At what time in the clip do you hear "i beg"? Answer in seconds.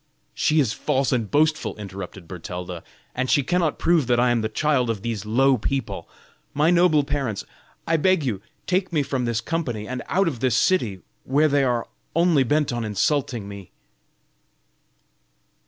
7.85-8.23